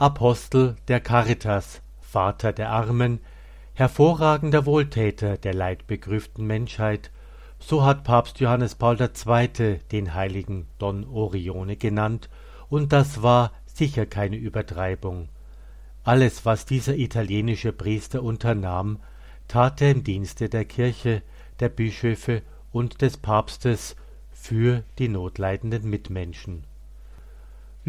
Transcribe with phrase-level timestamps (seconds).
[0.00, 3.20] Apostel der Caritas, Vater der Armen,
[3.74, 7.10] hervorragender Wohltäter der leidbegrüften Menschheit,
[7.58, 9.78] so hat Papst Johannes Paul II.
[9.92, 12.30] den heiligen Don Orione genannt,
[12.70, 15.28] und das war sicher keine Übertreibung.
[16.02, 19.00] Alles, was dieser italienische Priester unternahm,
[19.48, 21.20] tat er im Dienste der Kirche,
[21.58, 22.40] der Bischöfe
[22.72, 23.96] und des Papstes
[24.30, 26.69] für die notleidenden Mitmenschen.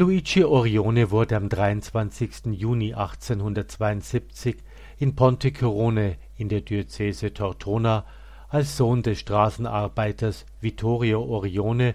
[0.00, 2.46] Luigi Orione wurde am 23.
[2.52, 4.56] Juni 1872
[4.96, 8.06] in Pontecorone in der Diözese Tortona
[8.48, 11.94] als Sohn des Straßenarbeiters Vittorio Orione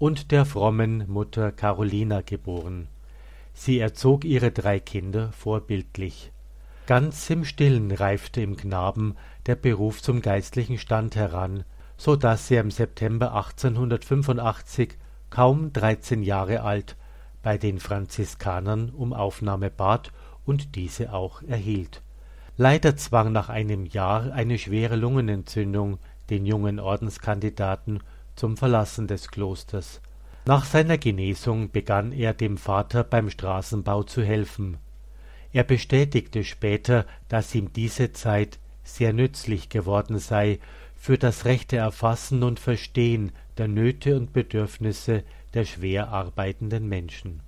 [0.00, 2.88] und der frommen Mutter Carolina geboren.
[3.52, 6.32] Sie erzog ihre drei Kinder vorbildlich.
[6.88, 9.14] Ganz im Stillen reifte im Knaben
[9.46, 11.62] der Beruf zum geistlichen Stand heran,
[11.96, 14.98] so dass er im September 1885,
[15.30, 16.96] kaum dreizehn Jahre alt,
[17.44, 20.10] bei den Franziskanern um Aufnahme bat
[20.46, 22.02] und diese auch erhielt.
[22.56, 25.98] Leider zwang nach einem Jahr eine schwere Lungenentzündung
[26.30, 28.00] den jungen Ordenskandidaten
[28.34, 30.00] zum Verlassen des Klosters.
[30.46, 34.78] Nach seiner Genesung begann er dem Vater beim Straßenbau zu helfen.
[35.52, 40.60] Er bestätigte später, dass ihm diese Zeit sehr nützlich geworden sei
[40.96, 47.42] für das rechte Erfassen und Verstehen der Nöte und Bedürfnisse der schwer arbeitenden Menschen.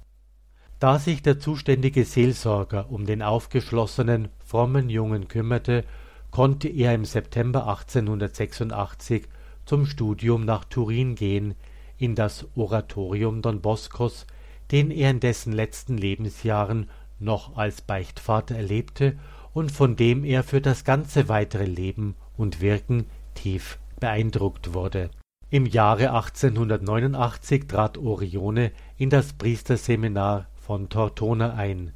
[0.79, 5.85] Da sich der zuständige Seelsorger um den aufgeschlossenen, frommen Jungen kümmerte,
[6.31, 9.25] konnte er im September 1886
[9.65, 11.55] zum Studium nach Turin gehen,
[11.99, 14.27] in das Oratorium Don Boscos,
[14.71, 19.19] den er in dessen letzten Lebensjahren noch als Beichtvater erlebte
[19.55, 25.11] und von dem er für das ganze weitere Leben und Wirken tief beeindruckt wurde.
[25.49, 31.93] Im Jahre 1889 trat Orione in das Priesterseminar von Tortona ein.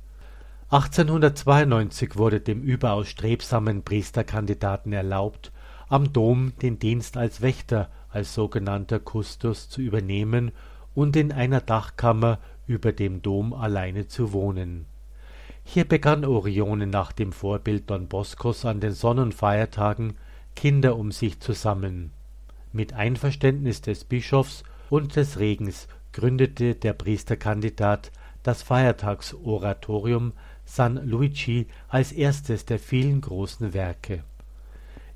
[0.69, 5.51] 1892 wurde dem überaus strebsamen Priesterkandidaten erlaubt,
[5.89, 10.53] am Dom den Dienst als Wächter, als sogenannter Kustos zu übernehmen
[10.95, 12.39] und in einer Dachkammer
[12.69, 14.87] über dem Dom alleine zu wohnen.
[15.65, 20.15] Hier begann Orione nach dem Vorbild Don Boscos an den Sonnenfeiertagen
[20.55, 22.13] Kinder um sich zu sammeln.
[22.73, 30.33] Mit Einverständnis des Bischofs und des Regens gründete der Priesterkandidat das Feiertagsoratorium
[30.65, 34.23] San Luigi als erstes der vielen großen Werke.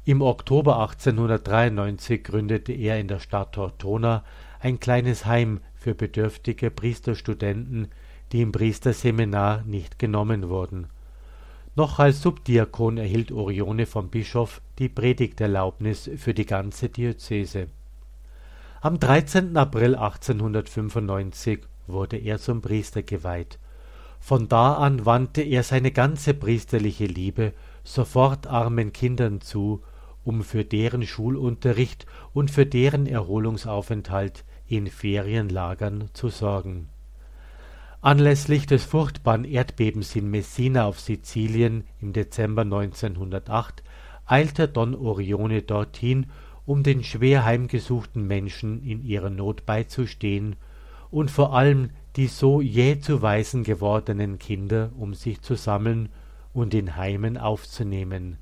[0.05, 4.25] Im Oktober 1893 gründete er in der Stadt Tortona
[4.61, 7.89] ein kleines Heim für bedürftige Priesterstudenten,
[8.33, 10.89] die im Priesterseminar nicht genommen wurden.
[11.77, 17.67] Noch als Subdiakon erhielt Orione vom Bischof die Predigterlaubnis für die ganze Diözese.
[18.81, 19.57] Am 13.
[19.57, 23.59] April 1895 wurde er zum Priester geweiht.
[24.21, 27.53] Von da an wandte er seine ganze priesterliche Liebe
[27.83, 29.83] sofort armen Kindern zu,
[30.23, 36.89] um für deren Schulunterricht und für deren Erholungsaufenthalt in Ferienlagern zu sorgen.
[38.05, 43.83] Anlässlich des furchtbaren Erdbebens in Messina auf Sizilien im Dezember 1908
[44.27, 46.27] eilte Don Orione dorthin,
[46.67, 50.57] um den schwer heimgesuchten Menschen in ihrer Not beizustehen
[51.11, 56.11] und vor allem die so jäh zu Waisen gewordenen Kinder um sich zu sammeln
[56.53, 58.37] und in Heimen aufzunehmen.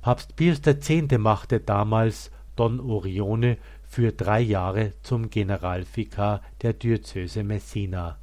[0.00, 1.18] Papst Pius X.
[1.18, 8.21] machte damals Don Orione für drei Jahre zum Generalvikar der Diözese Messina.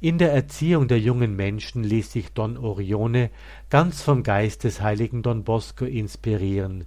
[0.00, 3.30] In der Erziehung der jungen Menschen ließ sich Don Orione
[3.70, 6.84] ganz vom Geist des heiligen Don Bosco inspirieren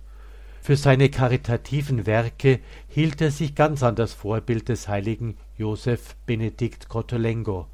[0.62, 6.90] für seine karitativen Werke hielt er sich ganz an das Vorbild des heiligen Joseph Benedikt
[6.90, 7.68] Cottolengo.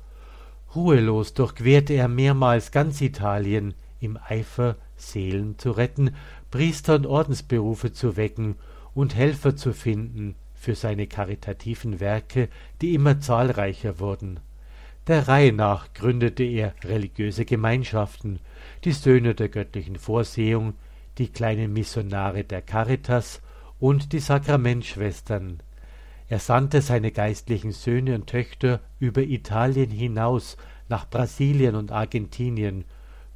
[0.75, 6.15] Ruhelos durchquerte er mehrmals ganz Italien im Eifer, Seelen zu retten,
[6.51, 8.55] Priester und Ordensberufe zu wecken
[8.93, 12.49] und Helfer zu finden für seine karitativen Werke,
[12.81, 14.39] die immer zahlreicher wurden.
[15.07, 18.39] Der Reihe nach gründete er religiöse Gemeinschaften,
[18.85, 20.73] die Söhne der göttlichen Vorsehung,
[21.19, 23.41] die kleinen Missionare der Caritas
[23.79, 25.61] und die Sakramentschwestern.
[26.27, 30.57] Er sandte seine geistlichen Söhne und Töchter über Italien hinaus
[30.89, 32.83] nach Brasilien und Argentinien,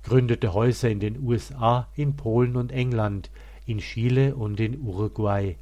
[0.02, 3.30] gründete Häuser in den USA, in Polen und England,
[3.68, 5.56] in Chile und in Uruguay.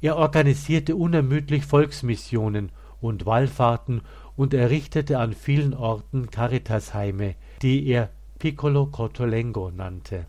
[0.00, 2.70] Er organisierte unermüdlich Volksmissionen
[3.02, 4.00] und Wallfahrten
[4.36, 10.26] und errichtete an vielen Orten Caritasheime, die er Piccolo Cotolengo nannte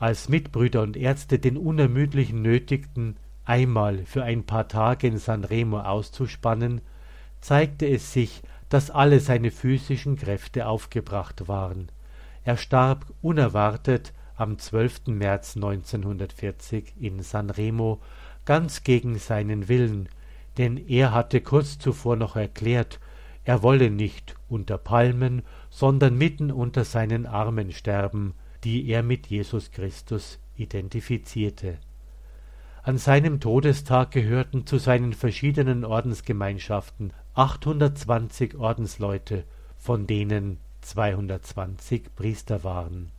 [0.00, 5.78] als Mitbrüder und Ärzte den Unermüdlichen nötigten, einmal für ein paar Tage in San Remo
[5.80, 6.80] auszuspannen,
[7.42, 11.92] zeigte es sich, dass alle seine physischen Kräfte aufgebracht waren.
[12.44, 15.08] Er starb unerwartet am 12.
[15.08, 18.00] März 1940 in San Remo,
[18.46, 20.08] ganz gegen seinen Willen,
[20.60, 23.00] denn er hatte kurz zuvor noch erklärt,
[23.44, 25.40] er wolle nicht unter Palmen,
[25.70, 31.78] sondern mitten unter seinen Armen sterben, die er mit Jesus Christus identifizierte.
[32.82, 39.44] An seinem Todestag gehörten zu seinen verschiedenen Ordensgemeinschaften 820 Ordensleute,
[39.78, 43.12] von denen 220 Priester waren.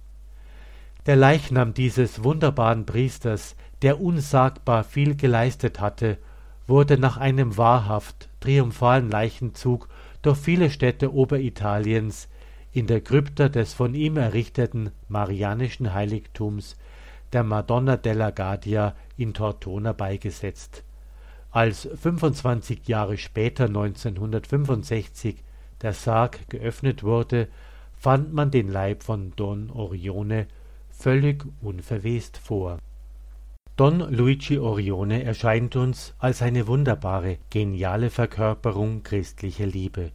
[1.08, 6.20] Der Leichnam dieses wunderbaren Priesters, der unsagbar viel geleistet hatte,
[6.68, 9.88] wurde nach einem wahrhaft triumphalen Leichenzug
[10.22, 12.28] durch viele Städte Oberitaliens
[12.72, 16.78] in der Krypta des von ihm errichteten Marianischen Heiligtums
[17.34, 20.84] der Madonna della Guardia in Tortona beigesetzt.
[21.50, 25.44] Als 25 Jahre später 1965
[25.82, 27.48] der Sarg geöffnet wurde,
[27.98, 30.48] fand man den Leib von Don Orione
[30.90, 32.80] völlig unverwest vor.
[33.78, 40.12] Don Luigi Orione erscheint uns als eine wunderbare, geniale Verkörperung christlicher Liebe.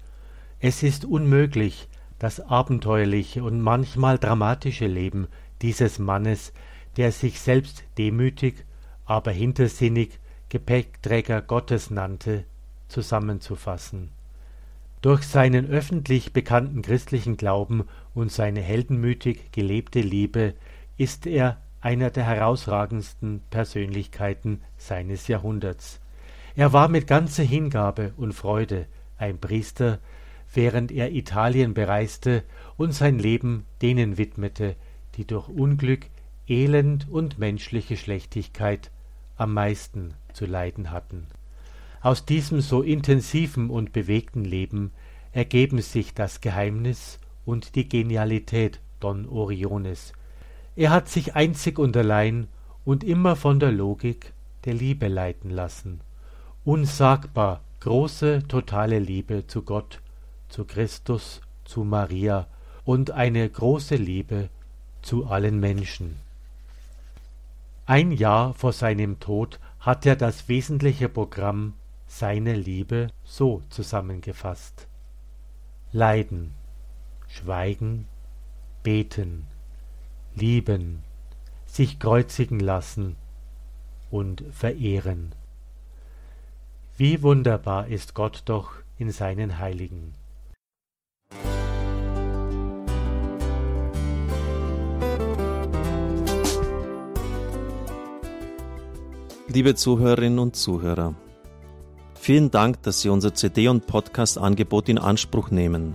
[0.60, 1.88] Es ist unmöglich,
[2.18, 5.26] das abenteuerliche und manchmal dramatische Leben
[5.62, 6.52] dieses Mannes,
[6.96, 8.64] der sich selbst demütig,
[9.04, 10.18] aber hintersinnig
[10.48, 12.44] Gepäckträger Gottes nannte,
[12.88, 14.10] zusammenzufassen.
[15.02, 20.54] Durch seinen öffentlich bekannten christlichen Glauben und seine heldenmütig gelebte Liebe
[20.96, 26.00] ist er einer der herausragendsten Persönlichkeiten seines Jahrhunderts.
[26.56, 28.86] Er war mit ganzer Hingabe und Freude
[29.18, 30.00] ein Priester,
[30.52, 32.42] während er Italien bereiste
[32.76, 34.74] und sein Leben denen widmete,
[35.14, 36.06] die durch Unglück,
[36.48, 38.90] Elend und menschliche Schlechtigkeit
[39.36, 41.28] am meisten zu leiden hatten.
[42.00, 44.90] Aus diesem so intensiven und bewegten Leben
[45.30, 50.12] ergeben sich das Geheimnis und die Genialität Don Oriones.
[50.76, 52.48] Er hat sich einzig und allein
[52.84, 54.34] und immer von der Logik
[54.66, 56.00] der Liebe leiten lassen.
[56.64, 60.02] Unsagbar große totale Liebe zu Gott,
[60.48, 62.46] zu Christus, zu Maria
[62.84, 64.50] und eine große Liebe
[65.00, 66.16] zu allen Menschen.
[67.86, 71.74] Ein Jahr vor seinem Tod hat er das wesentliche Programm
[72.06, 74.88] seine Liebe so zusammengefasst.
[75.92, 76.52] Leiden,
[77.28, 78.08] Schweigen,
[78.82, 79.46] Beten,
[80.38, 81.02] Lieben,
[81.64, 83.16] sich kreuzigen lassen
[84.10, 85.34] und verehren.
[86.98, 90.12] Wie wunderbar ist Gott doch in seinen Heiligen.
[99.48, 101.14] Liebe Zuhörerinnen und Zuhörer,
[102.14, 105.94] vielen Dank, dass Sie unser CD- und Podcast-Angebot in Anspruch nehmen.